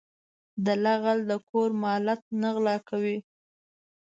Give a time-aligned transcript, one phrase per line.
[0.65, 3.17] دله غل د کور مالت نه غلا کوي.